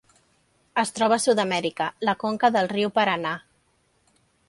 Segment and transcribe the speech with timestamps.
[0.83, 3.39] Es troba a Sud-amèrica: la conca del riu Paranà.